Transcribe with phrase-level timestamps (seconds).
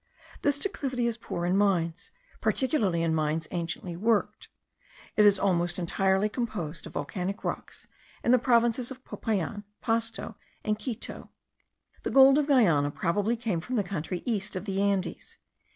[0.41, 2.09] This declivity is poor in mines,
[2.41, 4.47] particularly in mines anciently worked;
[5.15, 7.85] it is almost entirely composed of volcanic rocks
[8.23, 11.29] in the provinces of Popayan, Pasto, and Quito.
[12.01, 15.37] The gold of Guiana probably came from the country east of the Andes.